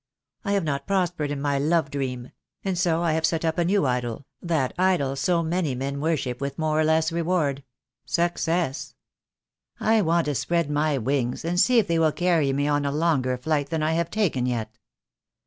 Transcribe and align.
I 0.43 0.53
have 0.53 0.63
not 0.63 0.87
prospered 0.87 1.29
in 1.29 1.39
my 1.39 1.59
love 1.59 1.91
dream; 1.91 2.31
and 2.65 2.75
so 2.75 3.03
I 3.03 3.13
have 3.13 3.23
set 3.23 3.45
up 3.45 3.59
a 3.59 3.63
new 3.63 3.85
idol, 3.85 4.25
that 4.41 4.73
idol 4.75 5.15
so 5.15 5.43
many 5.43 5.75
men 5.75 6.01
worship 6.01 6.41
with 6.41 6.57
more 6.57 6.79
or 6.79 6.83
less 6.83 7.11
reward— 7.11 7.63
Success. 8.19 8.95
I 9.79 10.01
want 10.01 10.25
to 10.25 10.33
spread 10.33 10.71
my 10.71 10.97
wings, 10.97 11.45
and 11.45 11.59
see 11.59 11.77
if 11.77 11.85
they 11.85 11.99
will 11.99 12.13
carry 12.13 12.51
me 12.51 12.67
on 12.67 12.83
a 12.83 12.91
longer 12.91 13.37
flight 13.37 13.69
than 13.69 13.83
I 13.83 13.91
have 13.93 14.09
taken 14.09 14.47
yet." 14.47 14.75